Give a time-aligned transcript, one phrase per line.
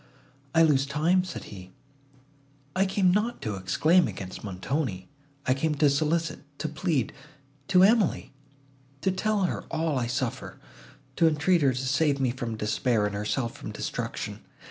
[0.55, 1.73] "I lose time," said he:
[2.75, 5.11] "I came not to exclaim against Montoni;
[5.45, 8.33] I came to solicit, to plead—to Emily;
[9.01, 10.59] to tell her all I suffer,
[11.17, 14.39] to entreat her to save me from despair, and herself from destruction.